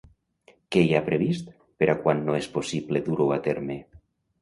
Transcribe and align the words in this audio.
Què 0.75 0.81
hi 0.85 0.95
ha 0.95 1.01
previst 1.09 1.53
per 1.83 1.91
a 1.95 1.99
quan 2.07 2.25
no 2.33 2.41
és 2.41 2.51
possible 2.59 3.07
dur-ho 3.11 3.33
a 3.41 3.43
terme? 3.53 3.83